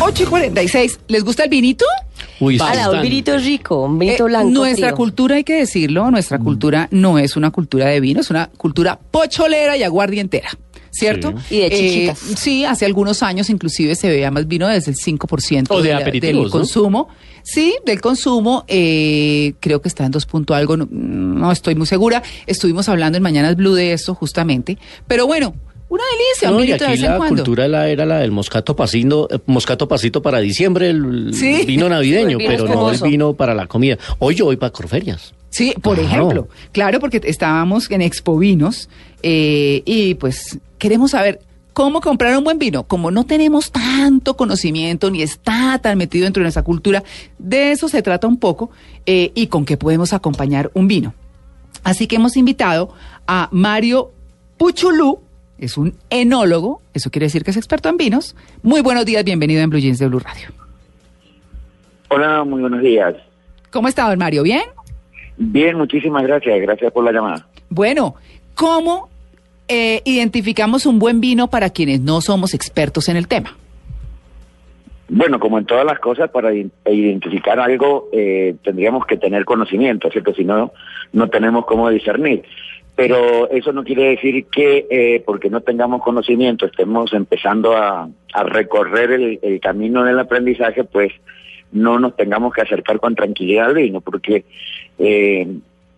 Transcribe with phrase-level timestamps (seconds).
[0.00, 1.00] 8 y 46.
[1.08, 1.84] ¿Les gusta el vinito?
[2.40, 4.50] Uy, Ala, un vinito rico, un vinito Eh, blanco.
[4.50, 4.96] nuestra frío.
[4.96, 8.98] cultura, hay que decirlo, nuestra cultura no es una cultura de vino, es una cultura
[9.10, 10.50] pocholera y aguardientera.
[10.90, 11.34] ¿Cierto?
[11.48, 11.56] Sí.
[11.56, 12.18] Y de chichitas.
[12.38, 16.00] sí, hace algunos años inclusive se veía más vino desde el 5% O de la-
[16.00, 16.48] del ¿no?
[16.48, 17.08] consumo.
[17.42, 21.86] Sí, del consumo, eh, creo que está en dos punto algo, no, no estoy muy
[21.86, 22.22] segura.
[22.46, 24.78] Estuvimos hablando en Mañanas Blue de eso justamente.
[25.06, 25.54] Pero bueno,
[25.88, 27.36] una delicia, un No, y vinito de aquí vez en la cuando.
[27.36, 31.64] cultura la, era la del moscato pasino, eh, moscato pasito para diciembre, el Sí.
[31.66, 33.96] vino navideño, El pero no el vino para la comida.
[34.18, 35.32] Hoy yo voy para Corferias.
[35.50, 36.08] Sí, por Claro.
[36.08, 36.48] ejemplo.
[36.72, 38.88] Claro, porque estábamos en Expo Vinos
[39.22, 41.40] eh, y pues queremos saber
[41.72, 42.84] cómo comprar un buen vino.
[42.84, 47.04] Como no tenemos tanto conocimiento ni está tan metido dentro de nuestra cultura,
[47.38, 48.70] de eso se trata un poco
[49.06, 51.14] eh, y con qué podemos acompañar un vino.
[51.84, 52.90] Así que hemos invitado
[53.26, 54.10] a Mario
[54.58, 55.20] Puchulú,
[55.58, 58.36] es un enólogo, eso quiere decir que es experto en vinos.
[58.62, 60.48] Muy buenos días, bienvenido en Blue Jeans de Blue Radio.
[62.08, 63.14] Hola, muy buenos días.
[63.70, 64.42] ¿Cómo está, don Mario?
[64.42, 64.62] ¿Bien?
[65.36, 66.60] Bien, muchísimas gracias.
[66.60, 67.46] Gracias por la llamada.
[67.68, 68.14] Bueno,
[68.54, 69.08] ¿cómo
[69.68, 73.56] eh, identificamos un buen vino para quienes no somos expertos en el tema?
[75.08, 80.34] Bueno, como en todas las cosas, para identificar algo eh, tendríamos que tener conocimiento, ¿cierto?
[80.34, 80.72] Si no,
[81.12, 82.42] no tenemos cómo discernir.
[82.96, 88.42] Pero eso no quiere decir que eh, porque no tengamos conocimiento estemos empezando a, a
[88.42, 91.12] recorrer el, el camino del aprendizaje, pues
[91.72, 94.44] no nos tengamos que acercar con tranquilidad al vino, porque
[94.98, 95.46] eh,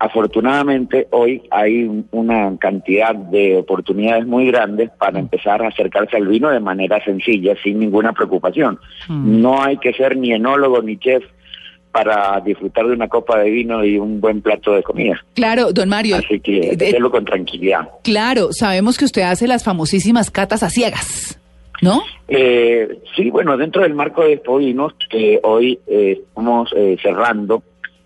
[0.00, 6.26] afortunadamente hoy hay un- una cantidad de oportunidades muy grandes para empezar a acercarse al
[6.26, 8.78] vino de manera sencilla, sin ninguna preocupación.
[9.08, 9.40] Mm.
[9.40, 11.24] No hay que ser ni enólogo ni chef
[11.92, 15.20] para disfrutar de una copa de vino y un buen plato de comida.
[15.34, 16.16] Claro, don Mario.
[16.16, 17.88] Así que eh, hacerlo con tranquilidad.
[18.02, 21.40] claro, sabemos que usted hace las famosísimas catas a ciegas,
[21.82, 22.02] ¿no?
[22.28, 27.62] Eh, sí, bueno, dentro del marco de Expovinos, que hoy eh, estamos eh, cerrando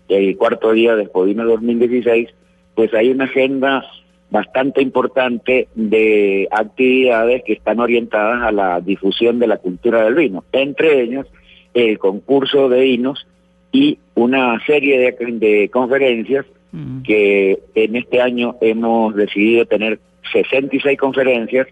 [0.07, 2.29] el cuarto día de Expovino 2016,
[2.75, 3.85] pues hay una agenda
[4.29, 10.43] bastante importante de actividades que están orientadas a la difusión de la cultura del vino,
[10.51, 11.27] entre ellas
[11.73, 13.27] el concurso de vinos
[13.73, 17.03] y una serie de, de conferencias Mm.
[17.03, 19.99] que en este año hemos decidido tener
[20.31, 21.67] 66 conferencias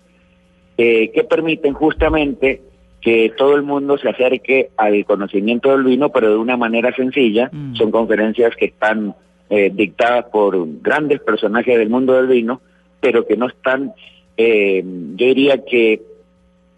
[0.78, 2.62] eh, que permiten justamente
[3.02, 7.50] que todo el mundo se acerque al conocimiento del vino, pero de una manera sencilla.
[7.52, 7.74] Mm.
[7.74, 9.16] Son conferencias que están
[9.50, 12.62] eh, dictadas por grandes personajes del mundo del vino,
[13.00, 13.94] pero que no están,
[14.38, 14.84] eh,
[15.16, 16.00] yo diría que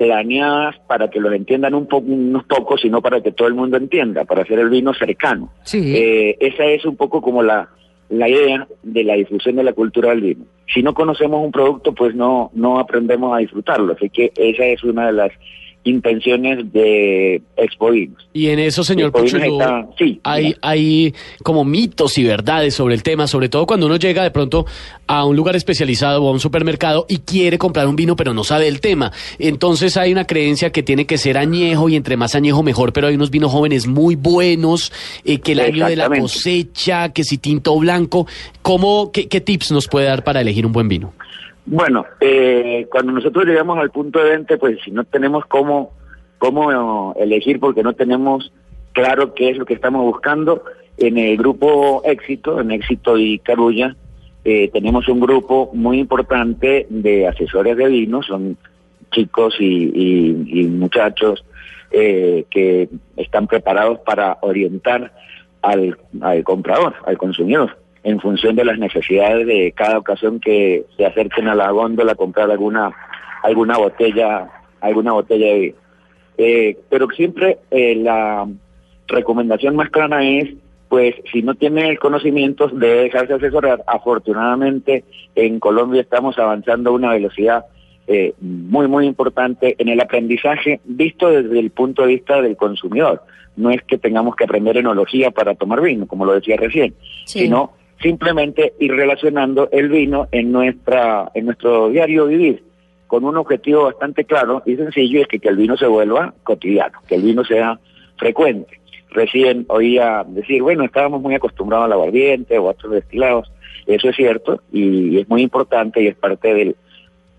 [0.03, 3.77] planeadas para que los entiendan un poco, unos pocos, sino para que todo el mundo
[3.77, 5.49] entienda, para hacer el vino cercano.
[5.63, 5.95] Sí.
[5.95, 7.69] Eh, esa es un poco como la,
[8.09, 10.45] la idea de la difusión de la cultura del vino.
[10.73, 13.93] Si no conocemos un producto, pues no, no aprendemos a disfrutarlo.
[13.93, 15.31] Así que esa es una de las
[15.83, 18.27] intenciones de Expo Vinos.
[18.33, 19.59] Y en eso, señor Puchulú,
[19.97, 20.57] sí, hay, mira.
[20.61, 21.13] hay
[21.43, 24.65] como mitos y verdades sobre el tema, sobre todo cuando uno llega de pronto
[25.07, 28.43] a un lugar especializado o a un supermercado y quiere comprar un vino pero no
[28.43, 29.11] sabe el tema.
[29.39, 33.07] Entonces hay una creencia que tiene que ser añejo y entre más añejo mejor, pero
[33.07, 34.91] hay unos vinos jóvenes muy buenos,
[35.25, 38.27] eh, que el año de la cosecha, que si tinto blanco.
[38.61, 41.13] ¿Cómo, qué, qué tips nos puede dar para elegir un buen vino?
[41.65, 45.93] Bueno, eh, cuando nosotros llegamos al punto de venta, pues si no tenemos cómo,
[46.37, 48.51] cómo elegir porque no tenemos
[48.91, 50.63] claro qué es lo que estamos buscando,
[50.97, 53.95] en el grupo Éxito, en Éxito y Carulla,
[54.45, 58.57] eh, tenemos un grupo muy importante de asesores de vinos, son
[59.11, 61.45] chicos y, muchachos
[61.91, 65.13] eh, que están preparados para orientar
[65.61, 65.97] al
[66.43, 71.55] comprador, al consumidor, en función de las necesidades de cada ocasión que se acerquen a
[71.55, 72.91] la góndola a comprar alguna
[73.43, 74.49] alguna botella
[74.81, 75.75] alguna botella de vino.
[76.37, 78.47] Eh, pero siempre eh, la
[79.07, 80.49] recomendación más clara es,
[80.89, 83.83] pues, si no tiene el conocimiento, de dejarse asesorar.
[83.87, 85.03] Afortunadamente,
[85.35, 87.65] en Colombia estamos avanzando a una velocidad
[88.07, 93.23] eh, muy, muy importante en el aprendizaje visto desde el punto de vista del consumidor.
[93.55, 96.93] No es que tengamos que aprender enología para tomar vino, como lo decía recién,
[97.25, 97.39] Sí.
[97.41, 97.71] sino
[98.03, 102.63] simplemente ir relacionando el vino en nuestra en nuestro diario vivir
[103.07, 106.99] con un objetivo bastante claro y sencillo es que, que el vino se vuelva cotidiano,
[107.07, 107.79] que el vino sea
[108.17, 108.79] frecuente.
[109.11, 113.51] Recién oía decir, bueno, estábamos muy acostumbrados al aguardiente o a otros destilados,
[113.85, 116.75] eso es cierto y es muy importante y es parte del,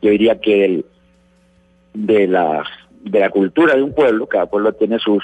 [0.00, 0.84] yo diría que del,
[1.92, 2.64] de la
[3.02, 5.22] de la cultura de un pueblo, cada pueblo tiene sus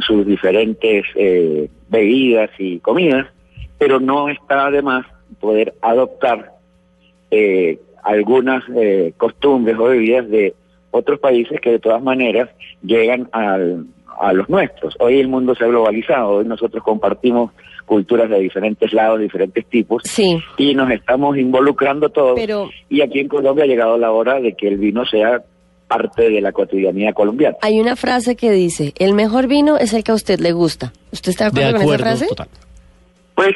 [0.00, 3.26] sus diferentes eh, bebidas y comidas,
[3.80, 5.04] pero no está de más
[5.40, 6.52] poder adoptar
[7.30, 10.54] eh, algunas eh, costumbres o bebidas de
[10.90, 12.50] otros países que de todas maneras
[12.82, 13.86] llegan al,
[14.20, 14.94] a los nuestros.
[15.00, 17.52] Hoy el mundo se ha globalizado, hoy nosotros compartimos
[17.86, 20.38] culturas de diferentes lados, diferentes tipos, Sí.
[20.58, 22.34] y nos estamos involucrando todos.
[22.36, 25.42] Pero- Y aquí en Colombia ha llegado la hora de que el vino sea
[25.88, 27.56] parte de la cotidianidad colombiana.
[27.62, 30.92] Hay una frase que dice, el mejor vino es el que a usted le gusta.
[31.12, 32.26] ¿Usted está de De acuerdo, con esa frase?
[32.28, 32.48] total.
[33.42, 33.54] Pues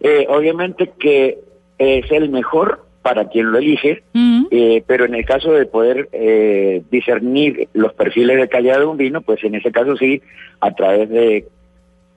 [0.00, 1.38] eh, obviamente que
[1.78, 4.02] es el mejor para quien lo elige,
[4.50, 8.96] eh, pero en el caso de poder eh, discernir los perfiles de calidad de un
[8.96, 10.22] vino, pues en ese caso sí,
[10.60, 11.46] a través de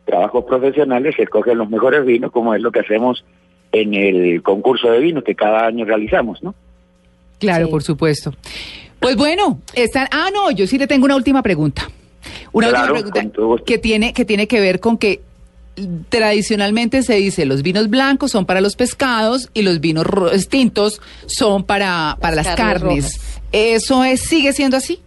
[0.05, 3.23] trabajos profesionales se escogen los mejores vinos, como es lo que hacemos
[3.71, 6.53] en el concurso de vinos que cada año realizamos, ¿no?
[7.39, 7.71] Claro, Sí.
[7.71, 8.33] por supuesto.
[8.99, 10.07] Pues bueno, están.
[10.11, 11.89] Ah, no, yo sí le tengo una última pregunta.
[12.51, 15.19] Una Claro, última pregunta que tiene que tiene que ver con que
[16.09, 20.05] tradicionalmente se dice los vinos blancos son para los pescados y los vinos
[20.49, 23.17] tintos son para para las, Las carnes.
[23.17, 24.99] carnes Eso es sigue siendo así.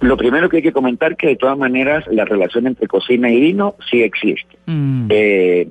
[0.00, 3.40] Lo primero que hay que comentar que de todas maneras la relación entre cocina y
[3.40, 4.56] vino sí existe.
[4.66, 5.06] Mm.
[5.10, 5.68] eh,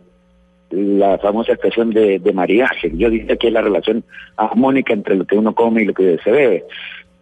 [0.71, 2.91] la famosa expresión de, de mariaje.
[2.95, 4.03] Yo diría que es la relación
[4.38, 6.63] armónica entre lo que uno come y lo que se bebe.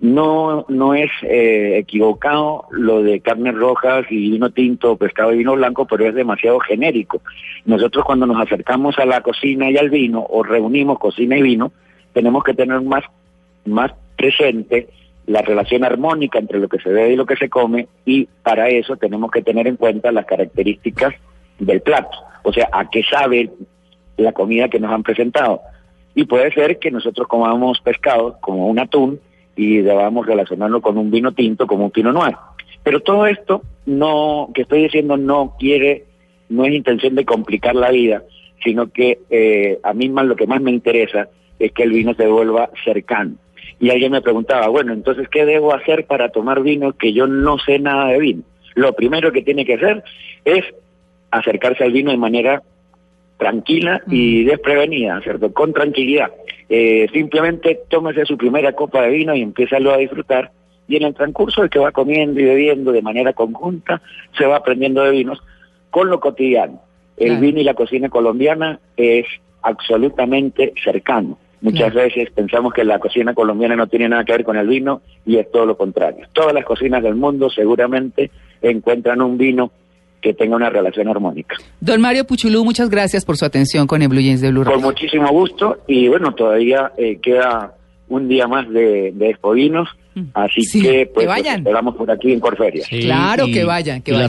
[0.01, 5.55] No, no es eh, equivocado lo de carnes rojas y vino tinto, pescado y vino
[5.55, 7.21] blanco, pero es demasiado genérico.
[7.65, 11.73] Nosotros cuando nos acercamos a la cocina y al vino, o reunimos cocina y vino,
[12.13, 13.03] tenemos que tener más,
[13.65, 14.87] más presente
[15.27, 18.69] la relación armónica entre lo que se bebe y lo que se come, y para
[18.69, 21.13] eso tenemos que tener en cuenta las características
[21.59, 23.51] del plato, o sea, a qué sabe
[24.17, 25.61] la comida que nos han presentado.
[26.15, 29.19] Y puede ser que nosotros comamos pescado como un atún
[29.59, 32.33] y debamos relacionarlo con un vino tinto como un pino noir.
[32.81, 36.05] Pero todo esto no que estoy diciendo no quiere,
[36.47, 38.23] no es intención de complicar la vida,
[38.63, 41.27] sino que eh, a mí más lo que más me interesa
[41.59, 43.35] es que el vino se vuelva cercano.
[43.81, 47.57] Y alguien me preguntaba, bueno, entonces, ¿qué debo hacer para tomar vino que yo no
[47.59, 48.43] sé nada de vino?
[48.75, 50.05] Lo primero que tiene que hacer
[50.45, 50.63] es
[51.31, 52.63] acercarse al vino de manera
[53.37, 55.51] tranquila y desprevenida, ¿cierto?
[55.51, 56.31] Con tranquilidad.
[56.69, 60.51] Eh, simplemente tómese su primera copa de vino y empiézalo a disfrutar.
[60.87, 64.01] Y en el transcurso de que va comiendo y bebiendo de manera conjunta,
[64.37, 65.39] se va aprendiendo de vinos
[65.89, 66.81] con lo cotidiano.
[67.17, 67.41] El Claro.
[67.41, 69.25] vino y la cocina colombiana es
[69.61, 71.37] absolutamente cercano.
[71.61, 72.07] Muchas Claro.
[72.07, 75.37] veces pensamos que la cocina colombiana no tiene nada que ver con el vino y
[75.37, 76.25] es todo lo contrario.
[76.33, 78.31] Todas las cocinas del mundo seguramente
[78.61, 79.71] encuentran un vino
[80.21, 81.55] que tenga una relación armónica.
[81.79, 84.73] Don Mario Puchulú, muchas gracias por su atención con el Blue Jeans de Blue Con
[84.73, 84.85] Radio.
[84.87, 87.73] muchísimo gusto y bueno, todavía eh, queda
[88.09, 89.87] un día más de, de Vinos,
[90.33, 91.59] así Sí, que que pues los vayan.
[91.59, 92.83] esperamos por aquí en Corferia.
[92.89, 94.27] Sí, Claro y- que vayan, que vayan.